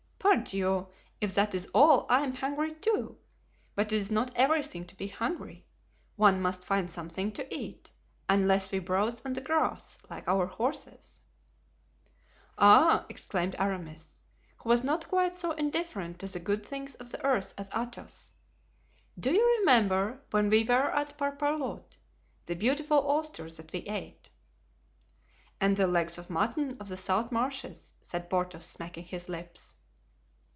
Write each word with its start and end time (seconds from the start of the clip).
"Pardieu, 0.21 0.87
if 1.19 1.33
that 1.33 1.53
is 1.55 1.67
all, 1.73 2.05
I 2.09 2.21
am 2.23 2.31
hungry, 2.31 2.71
too; 2.73 3.17
but 3.75 3.91
it 3.91 3.97
is 3.97 4.11
not 4.11 4.31
everything 4.35 4.85
to 4.85 4.95
be 4.95 5.07
hungry, 5.07 5.65
one 6.15 6.41
must 6.41 6.63
find 6.63 6.89
something 6.89 7.31
to 7.31 7.53
eat, 7.53 7.89
unless 8.29 8.71
we 8.71 8.77
browse 8.79 9.25
on 9.25 9.33
the 9.33 9.41
grass, 9.41 9.97
like 10.11 10.27
our 10.27 10.45
horses——" 10.45 11.21
"Ah!" 12.59 13.05
exclaimed 13.09 13.55
Aramis, 13.59 14.23
who 14.57 14.69
was 14.69 14.83
not 14.83 15.09
quite 15.09 15.35
so 15.35 15.51
indifferent 15.53 16.19
to 16.19 16.27
the 16.27 16.39
good 16.39 16.63
things 16.65 16.93
of 16.95 17.11
the 17.11 17.23
earth 17.25 17.53
as 17.57 17.67
Athos, 17.75 18.35
"do 19.19 19.33
you 19.33 19.57
remember, 19.59 20.21
when 20.29 20.49
we 20.49 20.63
were 20.63 20.91
at 20.95 21.17
Parpaillot, 21.17 21.97
the 22.45 22.55
beautiful 22.55 23.03
oysters 23.09 23.57
that 23.57 23.73
we 23.73 23.79
ate?" 23.81 24.29
"And 25.59 25.75
the 25.75 25.87
legs 25.87 26.17
of 26.19 26.29
mutton 26.29 26.77
of 26.79 26.87
the 26.89 26.97
salt 26.97 27.31
marshes," 27.33 27.93
said 28.01 28.29
Porthos, 28.29 28.67
smacking 28.67 29.05
his 29.05 29.27
lips. 29.27 29.75